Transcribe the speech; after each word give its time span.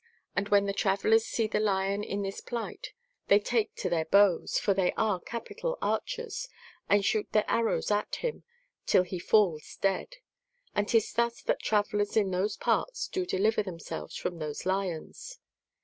And 0.35 0.49
when 0.49 0.65
the 0.65 0.73
travellers 0.73 1.25
see 1.25 1.45
the 1.45 1.59
lion 1.59 2.03
in 2.03 2.23
this 2.23 2.41
plight 2.41 2.91
they 3.27 3.37
take 3.39 3.75
to 3.75 3.87
their 3.87 4.05
bows, 4.05 4.57
for 4.57 4.73
they 4.73 4.93
are 4.93 5.19
capital 5.19 5.77
archers, 5.79 6.49
and 6.89 7.05
shoot 7.05 7.31
their 7.33 7.45
arrows 7.47 7.91
at 7.91 8.15
him 8.15 8.43
till 8.87 9.03
he 9.03 9.19
falls 9.19 9.77
dead. 9.79 10.15
And 10.73 10.87
'tis 10.89 11.13
thus 11.13 11.43
that 11.43 11.61
travellers 11.61 12.17
in 12.17 12.31
those 12.31 12.57
parts 12.57 13.07
do 13.09 13.27
deliver 13.27 13.61
themselves 13.61 14.15
from 14.17 14.39
those 14.39 14.65
lions. 14.65 15.37